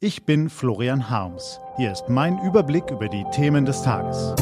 Ich 0.00 0.24
bin 0.24 0.48
Florian 0.48 1.10
Harms. 1.10 1.58
Hier 1.76 1.90
ist 1.90 2.04
mein 2.08 2.38
Überblick 2.44 2.88
über 2.88 3.08
die 3.08 3.24
Themen 3.32 3.64
des 3.64 3.82
Tages. 3.82 4.32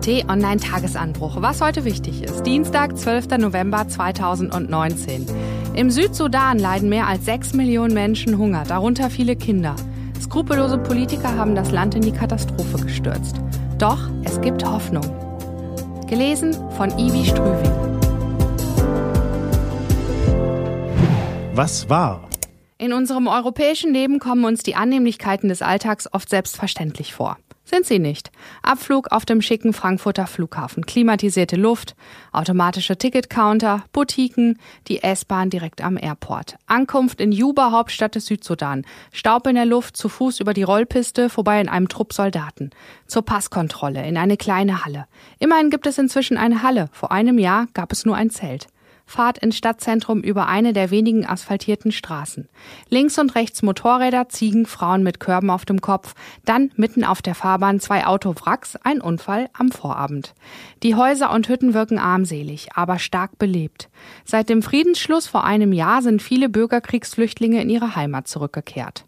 T-Online-Tagesanbruch. 0.00 1.42
Was 1.42 1.60
heute 1.60 1.84
wichtig 1.84 2.22
ist. 2.22 2.44
Dienstag, 2.44 2.96
12. 2.96 3.36
November 3.36 3.86
2019. 3.86 5.26
Im 5.74 5.90
Südsudan 5.90 6.58
leiden 6.58 6.88
mehr 6.88 7.06
als 7.06 7.26
6 7.26 7.52
Millionen 7.52 7.92
Menschen 7.92 8.38
Hunger, 8.38 8.64
darunter 8.64 9.10
viele 9.10 9.36
Kinder. 9.36 9.76
Skrupellose 10.22 10.78
Politiker 10.78 11.36
haben 11.36 11.54
das 11.54 11.70
Land 11.70 11.94
in 11.94 12.00
die 12.00 12.12
Katastrophe 12.12 12.78
gestürzt. 12.82 13.42
Doch 13.76 14.08
es 14.24 14.40
gibt 14.40 14.64
Hoffnung. 14.64 15.04
Gelesen 16.06 16.56
von 16.78 16.88
Ivi 16.98 17.26
Strüving. 17.26 17.74
Was 21.52 21.90
war? 21.90 22.27
In 22.80 22.92
unserem 22.92 23.26
europäischen 23.26 23.92
Leben 23.92 24.20
kommen 24.20 24.44
uns 24.44 24.62
die 24.62 24.76
Annehmlichkeiten 24.76 25.48
des 25.48 25.62
Alltags 25.62 26.08
oft 26.12 26.28
selbstverständlich 26.28 27.12
vor. 27.12 27.36
Sind 27.64 27.84
sie 27.84 27.98
nicht. 27.98 28.30
Abflug 28.62 29.10
auf 29.10 29.26
dem 29.26 29.42
schicken 29.42 29.72
Frankfurter 29.72 30.28
Flughafen, 30.28 30.86
klimatisierte 30.86 31.56
Luft, 31.56 31.96
automatische 32.32 32.96
Ticketcounter, 32.96 33.84
Boutiquen, 33.92 34.58
die 34.86 35.02
S-Bahn 35.02 35.50
direkt 35.50 35.82
am 35.82 35.98
Airport. 35.98 36.56
Ankunft 36.66 37.20
in 37.20 37.32
Juba, 37.32 37.72
Hauptstadt 37.72 38.14
des 38.14 38.26
Südsudan. 38.26 38.86
Staub 39.12 39.48
in 39.48 39.56
der 39.56 39.66
Luft, 39.66 39.96
zu 39.96 40.08
Fuß 40.08 40.38
über 40.38 40.54
die 40.54 40.62
Rollpiste, 40.62 41.28
vorbei 41.28 41.60
in 41.60 41.68
einem 41.68 41.88
Trupp 41.88 42.12
Soldaten. 42.12 42.70
Zur 43.08 43.22
Passkontrolle, 43.22 44.06
in 44.06 44.16
eine 44.16 44.36
kleine 44.36 44.84
Halle. 44.84 45.06
Immerhin 45.40 45.70
gibt 45.70 45.88
es 45.88 45.98
inzwischen 45.98 46.38
eine 46.38 46.62
Halle. 46.62 46.88
Vor 46.92 47.10
einem 47.10 47.38
Jahr 47.38 47.66
gab 47.74 47.90
es 47.90 48.06
nur 48.06 48.14
ein 48.14 48.30
Zelt. 48.30 48.68
Fahrt 49.08 49.38
ins 49.38 49.56
Stadtzentrum 49.56 50.20
über 50.20 50.48
eine 50.48 50.74
der 50.74 50.90
wenigen 50.90 51.24
asphaltierten 51.24 51.92
Straßen. 51.92 52.46
Links 52.90 53.18
und 53.18 53.34
rechts 53.34 53.62
Motorräder, 53.62 54.28
Ziegen, 54.28 54.66
Frauen 54.66 55.02
mit 55.02 55.18
Körben 55.18 55.48
auf 55.48 55.64
dem 55.64 55.80
Kopf, 55.80 56.14
dann 56.44 56.70
mitten 56.76 57.04
auf 57.04 57.22
der 57.22 57.34
Fahrbahn 57.34 57.80
zwei 57.80 58.06
Autowracks, 58.06 58.76
ein 58.76 59.00
Unfall 59.00 59.48
am 59.54 59.72
Vorabend. 59.72 60.34
Die 60.82 60.94
Häuser 60.94 61.32
und 61.32 61.48
Hütten 61.48 61.72
wirken 61.72 61.98
armselig, 61.98 62.68
aber 62.74 62.98
stark 62.98 63.38
belebt. 63.38 63.88
Seit 64.26 64.50
dem 64.50 64.60
Friedensschluss 64.60 65.26
vor 65.26 65.42
einem 65.42 65.72
Jahr 65.72 66.02
sind 66.02 66.20
viele 66.20 66.50
Bürgerkriegsflüchtlinge 66.50 67.62
in 67.62 67.70
ihre 67.70 67.96
Heimat 67.96 68.28
zurückgekehrt. 68.28 69.06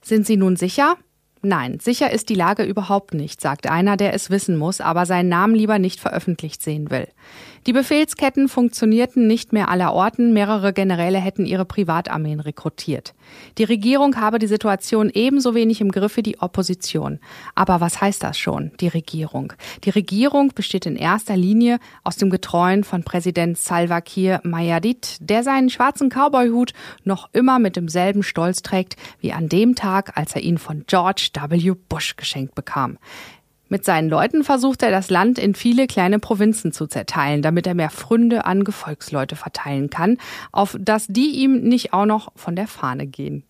Sind 0.00 0.26
sie 0.26 0.38
nun 0.38 0.56
sicher? 0.56 0.96
Nein, 1.44 1.78
sicher 1.78 2.10
ist 2.10 2.30
die 2.30 2.34
Lage 2.34 2.62
überhaupt 2.62 3.12
nicht, 3.12 3.42
sagt 3.42 3.68
einer, 3.68 3.98
der 3.98 4.14
es 4.14 4.30
wissen 4.30 4.56
muss, 4.56 4.80
aber 4.80 5.04
seinen 5.04 5.28
Namen 5.28 5.54
lieber 5.54 5.78
nicht 5.78 6.00
veröffentlicht 6.00 6.62
sehen 6.62 6.90
will. 6.90 7.06
Die 7.66 7.72
Befehlsketten 7.72 8.48
funktionierten 8.48 9.26
nicht 9.26 9.54
mehr 9.54 9.70
allerorten, 9.70 10.34
mehrere 10.34 10.74
Generäle 10.74 11.18
hätten 11.18 11.46
ihre 11.46 11.64
Privatarmeen 11.64 12.40
rekrutiert. 12.40 13.14
Die 13.56 13.64
Regierung 13.64 14.16
habe 14.16 14.38
die 14.38 14.46
Situation 14.46 15.10
ebenso 15.12 15.54
wenig 15.54 15.80
im 15.80 15.90
Griff 15.90 16.18
wie 16.18 16.22
die 16.22 16.40
Opposition. 16.40 17.20
Aber 17.54 17.80
was 17.80 18.02
heißt 18.02 18.22
das 18.22 18.36
schon, 18.36 18.72
die 18.80 18.88
Regierung? 18.88 19.54
Die 19.84 19.90
Regierung 19.90 20.52
besteht 20.54 20.84
in 20.84 20.96
erster 20.96 21.38
Linie 21.38 21.78
aus 22.02 22.16
dem 22.16 22.28
Getreuen 22.28 22.84
von 22.84 23.02
Präsident 23.02 23.56
Salva 23.56 24.02
Kiir 24.02 24.40
Mayardit, 24.44 25.16
der 25.20 25.42
seinen 25.42 25.70
schwarzen 25.70 26.10
Cowboyhut 26.10 26.74
noch 27.04 27.30
immer 27.32 27.58
mit 27.58 27.76
demselben 27.76 28.22
Stolz 28.22 28.60
trägt 28.60 28.96
wie 29.20 29.32
an 29.32 29.48
dem 29.48 29.74
Tag, 29.74 30.18
als 30.18 30.34
er 30.34 30.42
ihn 30.42 30.58
von 30.58 30.84
George 30.86 31.30
W. 31.34 31.72
Bush 31.88 32.16
geschenkt 32.16 32.54
bekam. 32.54 32.98
Mit 33.68 33.84
seinen 33.84 34.08
Leuten 34.08 34.44
versucht 34.44 34.82
er, 34.82 34.90
das 34.90 35.10
Land 35.10 35.38
in 35.38 35.54
viele 35.54 35.86
kleine 35.86 36.18
Provinzen 36.18 36.70
zu 36.70 36.86
zerteilen, 36.86 37.42
damit 37.42 37.66
er 37.66 37.74
mehr 37.74 37.90
Fründe 37.90 38.44
an 38.44 38.62
Gefolgsleute 38.62 39.36
verteilen 39.36 39.90
kann, 39.90 40.18
auf 40.52 40.76
dass 40.78 41.06
die 41.08 41.30
ihm 41.30 41.62
nicht 41.62 41.92
auch 41.92 42.06
noch 42.06 42.30
von 42.36 42.56
der 42.56 42.68
Fahne 42.68 43.06
gehen. 43.06 43.44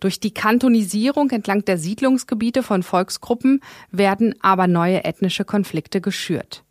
Durch 0.00 0.18
die 0.18 0.34
Kantonisierung 0.34 1.30
entlang 1.30 1.64
der 1.64 1.78
Siedlungsgebiete 1.78 2.64
von 2.64 2.82
Volksgruppen 2.82 3.60
werden 3.92 4.34
aber 4.42 4.66
neue 4.66 5.04
ethnische 5.04 5.44
Konflikte 5.44 6.00
geschürt. 6.00 6.64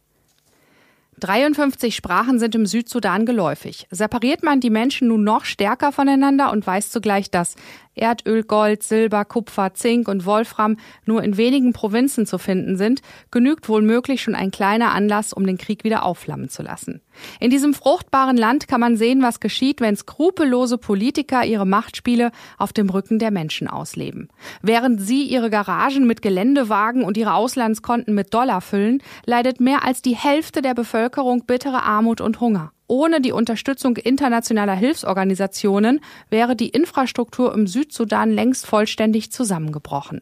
53 1.22 1.96
Sprachen 1.96 2.40
sind 2.40 2.56
im 2.56 2.66
Südsudan 2.66 3.28
geläufig. 3.28 3.88
Separiert 3.92 4.44
man 4.44 4.60
die 4.60 4.72
Menschen 4.72 5.08
nun 5.08 5.24
noch 5.24 5.46
stärker 5.46 5.92
voneinander 5.92 6.52
und 6.52 6.66
weiß 6.66 6.90
zugleich, 6.90 7.30
dass 7.30 7.56
Erdöl, 7.96 8.44
Gold, 8.44 8.84
Silber, 8.84 9.26
Kupfer, 9.26 9.74
Zink 9.74 10.08
und 10.08 10.26
Wolfram 10.26 10.78
nur 11.06 11.24
in 11.24 11.38
wenigen 11.38 11.74
Provinzen 11.74 12.26
zu 12.26 12.38
finden 12.38 12.78
sind, 12.78 13.02
genügt 13.32 13.68
wohl 13.70 13.82
möglich 13.82 14.22
schon 14.22 14.36
ein 14.36 14.52
kleiner 14.52 14.92
Anlass, 14.94 15.34
um 15.34 15.46
den 15.46 15.58
Krieg 15.58 15.84
wieder 15.84 16.04
aufflammen 16.04 16.50
zu 16.50 16.64
lassen. 16.64 17.02
In 17.40 17.50
diesem 17.50 17.74
fruchtbaren 17.74 18.38
Land 18.38 18.68
kann 18.68 18.80
man 18.80 18.96
sehen, 18.96 19.22
was 19.22 19.40
geschieht, 19.40 19.82
wenn 19.82 19.96
skrupellose 19.96 20.78
Politiker 20.78 21.46
ihre 21.46 21.66
Machtspiele 21.66 22.32
auf 22.58 22.74
dem 22.74 22.90
Rücken 22.90 23.20
der 23.20 23.32
Menschen 23.32 23.68
ausleben. 23.68 24.30
Während 24.62 25.02
sie 25.02 25.24
ihre 25.24 25.50
Garagen 25.50 26.08
mit 26.08 26.22
Geländewagen 26.22 27.04
und 27.04 27.18
ihre 27.18 27.34
Auslandskonten 27.34 28.16
mit 28.16 28.34
Dollar 28.34 28.62
füllen, 28.62 29.04
leidet 29.26 29.60
mehr 29.60 29.84
als 29.84 30.02
die 30.02 30.16
Hälfte 30.16 30.62
der 30.62 30.74
Bevölkerung 30.74 31.46
bittere 31.46 31.84
Armut 31.84 32.22
und 32.22 32.40
Hunger. 32.40 32.72
Ohne 32.92 33.22
die 33.22 33.32
Unterstützung 33.32 33.96
internationaler 33.96 34.76
Hilfsorganisationen 34.76 36.02
wäre 36.30 36.58
die 36.58 36.68
Infrastruktur 36.68 37.54
im 37.54 37.66
Südsudan 37.66 38.32
längst 38.32 38.66
vollständig 38.68 39.32
zusammengebrochen. 39.32 40.20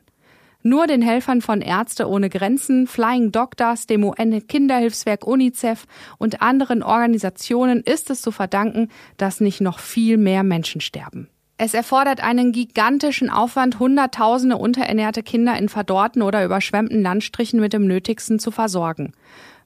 Nur 0.62 0.85
den 0.85 1.02
Helfern 1.02 1.41
von 1.41 1.62
Ärzte 1.62 2.07
ohne 2.07 2.30
Grenzen, 2.30 2.85
Flying 2.85 3.31
Doctors, 3.31 3.88
dem 3.88 4.03
UN-Kinderhilfswerk 4.03 5.25
UNICEF 5.25 5.88
und 6.19 6.44
anderen 6.44 6.84
Organisationen 6.84 7.81
ist 7.81 8.12
es 8.12 8.22
zu 8.22 8.30
verdanken, 8.30 8.90
dass 9.18 9.41
nicht 9.41 9.62
noch 9.62 9.80
viel 9.80 10.18
mehr 10.18 10.44
Menschen 10.44 10.80
sterben. 10.80 11.28
Es 11.57 11.74
erfordert 11.74 12.24
einen 12.24 12.51
gigantischen 12.51 13.31
Aufwand, 13.31 13.80
Hunderttausende 13.80 14.57
unterernährte 14.57 15.24
Kinder 15.24 15.57
in 15.57 15.69
verdorrten 15.69 16.22
oder 16.22 16.46
überschwemmten 16.46 17.01
Landstrichen 17.01 17.59
mit 17.59 17.74
dem 17.74 17.88
Nötigsten 17.88 18.38
zu 18.38 18.51
versorgen. 18.51 19.13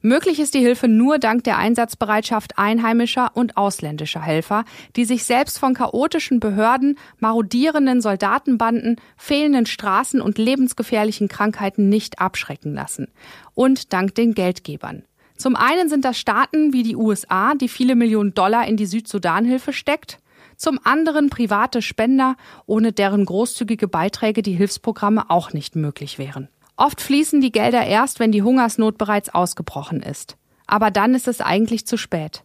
Möglich 0.06 0.42
ist 0.42 0.54
die 0.54 0.60
Hilfe 0.60 0.90
nur 0.90 1.18
dank 1.18 1.46
der 1.46 1.58
Einsatzbereitschaft 1.58 2.60
einheimischer 2.60 3.32
und 3.36 3.56
ausländischer 3.56 4.22
Helfer, 4.22 4.66
die 4.98 5.06
sich 5.06 5.24
selbst 5.24 5.58
von 5.60 5.74
chaotischen 5.74 6.42
Behörden, 6.42 6.98
marodierenden 7.20 8.02
Soldatenbanden, 8.02 8.98
fehlenden 9.16 9.66
Straßen 9.66 10.20
und 10.20 10.38
lebensgefährlichen 10.38 11.30
Krankheiten 11.30 11.88
nicht 11.88 12.20
abschrecken 12.20 12.74
lassen. 12.74 13.08
Und 13.54 13.94
dank 13.94 14.14
den 14.16 14.34
Geldgebern. 14.34 15.04
Zum 15.38 15.56
einen 15.56 15.88
sind 15.88 16.04
das 16.04 16.18
Staaten 16.20 16.74
wie 16.74 16.84
die 16.84 16.98
USA, 16.98 17.54
die 17.56 17.70
viele 17.70 17.96
Millionen 17.96 18.34
Dollar 18.34 18.68
in 18.68 18.76
die 18.76 18.88
Südsudanhilfe 18.88 19.72
steckt, 19.72 20.20
zum 20.58 20.82
anderen 20.84 21.30
private 21.30 21.82
Spender, 21.82 22.36
ohne 22.66 22.92
deren 22.92 23.24
großzügige 23.24 23.88
Beiträge 23.88 24.42
die 24.42 24.52
Hilfsprogramme 24.52 25.30
auch 25.30 25.54
nicht 25.54 25.78
möglich 25.78 26.18
wären. 26.20 26.50
Oft 26.76 27.02
fließen 27.02 27.42
die 27.42 27.52
Gelder 27.52 27.86
erst, 27.86 28.20
wenn 28.20 28.32
die 28.32 28.42
Hungersnot 28.42 28.98
bereits 28.98 29.34
ausgebrochen 29.34 30.02
ist. 30.02 30.38
Aber 30.66 30.92
dann 30.92 31.14
ist 31.14 31.28
es 31.28 31.42
eigentlich 31.42 31.86
zu 31.86 31.98
spät. 31.98 32.44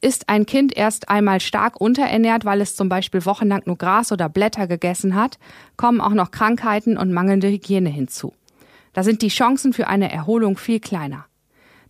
Ist 0.00 0.28
ein 0.28 0.46
Kind 0.46 0.76
erst 0.76 1.08
einmal 1.08 1.40
stark 1.40 1.80
unterernährt, 1.80 2.44
weil 2.44 2.60
es 2.60 2.76
zum 2.76 2.88
Beispiel 2.88 3.24
wochenlang 3.24 3.62
nur 3.66 3.78
Gras 3.78 4.10
oder 4.12 4.28
Blätter 4.28 4.66
gegessen 4.66 5.14
hat, 5.14 5.38
kommen 5.76 6.00
auch 6.00 6.10
noch 6.10 6.32
Krankheiten 6.32 6.98
und 6.98 7.12
mangelnde 7.12 7.48
Hygiene 7.48 7.88
hinzu. 7.88 8.34
Da 8.92 9.04
sind 9.04 9.22
die 9.22 9.28
Chancen 9.28 9.72
für 9.72 9.86
eine 9.86 10.12
Erholung 10.12 10.58
viel 10.58 10.80
kleiner. 10.80 11.26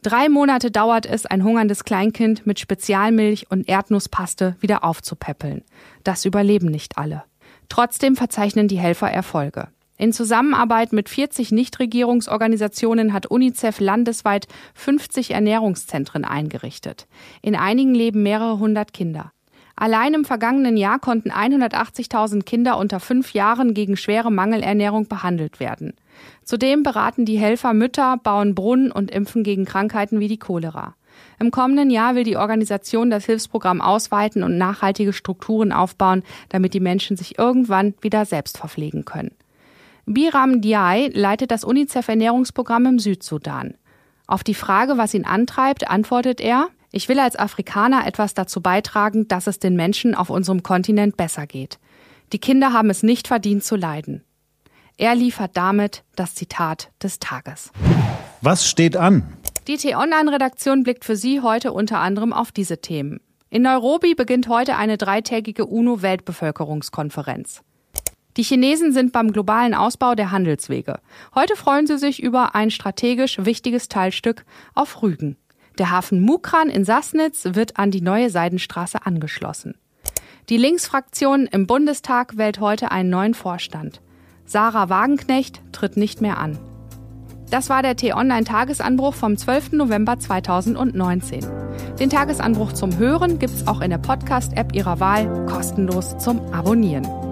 Drei 0.02 0.28
Monate 0.28 0.70
dauert 0.70 1.06
es, 1.06 1.26
ein 1.26 1.44
hungerndes 1.44 1.84
Kleinkind 1.84 2.46
mit 2.46 2.60
Spezialmilch 2.60 3.50
und 3.50 3.68
Erdnusspaste 3.68 4.56
wieder 4.60 4.84
aufzupäppeln. 4.84 5.62
Das 6.04 6.24
überleben 6.24 6.66
nicht 6.66 6.98
alle. 6.98 7.24
Trotzdem 7.68 8.16
verzeichnen 8.16 8.68
die 8.68 8.78
Helfer 8.78 9.10
Erfolge. 9.10 9.68
In 10.02 10.12
Zusammenarbeit 10.12 10.92
mit 10.92 11.08
40 11.08 11.52
Nichtregierungsorganisationen 11.52 13.12
hat 13.12 13.30
UNICEF 13.30 13.78
landesweit 13.78 14.48
50 14.74 15.30
Ernährungszentren 15.30 16.24
eingerichtet. 16.24 17.06
In 17.40 17.54
einigen 17.54 17.94
leben 17.94 18.24
mehrere 18.24 18.58
hundert 18.58 18.92
Kinder. 18.92 19.30
Allein 19.76 20.14
im 20.14 20.24
vergangenen 20.24 20.76
Jahr 20.76 20.98
konnten 20.98 21.30
180.000 21.30 22.42
Kinder 22.42 22.78
unter 22.78 22.98
fünf 22.98 23.32
Jahren 23.32 23.74
gegen 23.74 23.96
schwere 23.96 24.32
Mangelernährung 24.32 25.06
behandelt 25.06 25.60
werden. 25.60 25.94
Zudem 26.42 26.82
beraten 26.82 27.24
die 27.24 27.38
Helfer 27.38 27.72
Mütter, 27.72 28.16
bauen 28.16 28.56
Brunnen 28.56 28.90
und 28.90 29.12
impfen 29.12 29.44
gegen 29.44 29.66
Krankheiten 29.66 30.18
wie 30.18 30.26
die 30.26 30.36
Cholera. 30.36 30.96
Im 31.38 31.52
kommenden 31.52 31.90
Jahr 31.90 32.16
will 32.16 32.24
die 32.24 32.36
Organisation 32.36 33.08
das 33.08 33.26
Hilfsprogramm 33.26 33.80
ausweiten 33.80 34.42
und 34.42 34.58
nachhaltige 34.58 35.12
Strukturen 35.12 35.70
aufbauen, 35.70 36.24
damit 36.48 36.74
die 36.74 36.80
Menschen 36.80 37.16
sich 37.16 37.38
irgendwann 37.38 37.94
wieder 38.00 38.24
selbst 38.24 38.58
verpflegen 38.58 39.04
können. 39.04 39.30
Biram 40.06 40.60
Diai 40.60 41.10
leitet 41.12 41.50
das 41.50 41.64
UNICEF-Ernährungsprogramm 41.64 42.86
im 42.86 42.98
Südsudan. 42.98 43.74
Auf 44.26 44.42
die 44.42 44.54
Frage, 44.54 44.98
was 44.98 45.14
ihn 45.14 45.24
antreibt, 45.24 45.88
antwortet 45.88 46.40
er, 46.40 46.68
ich 46.90 47.08
will 47.08 47.20
als 47.20 47.36
Afrikaner 47.36 48.06
etwas 48.06 48.34
dazu 48.34 48.60
beitragen, 48.60 49.28
dass 49.28 49.46
es 49.46 49.58
den 49.58 49.76
Menschen 49.76 50.14
auf 50.14 50.28
unserem 50.28 50.62
Kontinent 50.62 51.16
besser 51.16 51.46
geht. 51.46 51.78
Die 52.32 52.38
Kinder 52.38 52.72
haben 52.72 52.90
es 52.90 53.02
nicht 53.02 53.28
verdient 53.28 53.64
zu 53.64 53.76
leiden. 53.76 54.24
Er 54.98 55.14
liefert 55.14 55.56
damit 55.56 56.04
das 56.16 56.34
Zitat 56.34 56.90
des 57.02 57.18
Tages. 57.18 57.70
Was 58.40 58.68
steht 58.68 58.96
an? 58.96 59.22
Die 59.68 59.76
T-Online-Redaktion 59.76 60.82
blickt 60.82 61.04
für 61.04 61.16
Sie 61.16 61.40
heute 61.40 61.72
unter 61.72 62.00
anderem 62.00 62.32
auf 62.32 62.52
diese 62.52 62.80
Themen. 62.80 63.20
In 63.48 63.62
Nairobi 63.62 64.14
beginnt 64.14 64.48
heute 64.48 64.76
eine 64.76 64.98
dreitägige 64.98 65.66
UNO-Weltbevölkerungskonferenz. 65.66 67.62
Die 68.36 68.42
Chinesen 68.42 68.92
sind 68.92 69.12
beim 69.12 69.32
globalen 69.32 69.74
Ausbau 69.74 70.14
der 70.14 70.30
Handelswege. 70.30 71.00
Heute 71.34 71.54
freuen 71.54 71.86
sie 71.86 71.98
sich 71.98 72.22
über 72.22 72.54
ein 72.54 72.70
strategisch 72.70 73.44
wichtiges 73.44 73.88
Teilstück 73.88 74.44
auf 74.74 75.02
Rügen. 75.02 75.36
Der 75.78 75.90
Hafen 75.90 76.20
Mukran 76.20 76.68
in 76.68 76.84
Sassnitz 76.84 77.44
wird 77.52 77.78
an 77.78 77.90
die 77.90 78.00
neue 78.00 78.30
Seidenstraße 78.30 79.04
angeschlossen. 79.04 79.74
Die 80.48 80.56
Linksfraktion 80.56 81.46
im 81.46 81.66
Bundestag 81.66 82.36
wählt 82.36 82.58
heute 82.60 82.90
einen 82.90 83.10
neuen 83.10 83.34
Vorstand. 83.34 84.00
Sarah 84.44 84.88
Wagenknecht 84.88 85.60
tritt 85.72 85.96
nicht 85.96 86.20
mehr 86.20 86.38
an. 86.38 86.58
Das 87.50 87.68
war 87.68 87.82
der 87.82 87.96
T-Online-Tagesanbruch 87.96 89.14
vom 89.14 89.36
12. 89.36 89.72
November 89.72 90.18
2019. 90.18 91.46
Den 92.00 92.08
Tagesanbruch 92.08 92.72
zum 92.72 92.96
Hören 92.96 93.38
gibt's 93.38 93.66
auch 93.66 93.82
in 93.82 93.90
der 93.90 93.98
Podcast-App 93.98 94.74
Ihrer 94.74 95.00
Wahl 95.00 95.44
kostenlos 95.46 96.16
zum 96.16 96.40
Abonnieren. 96.52 97.31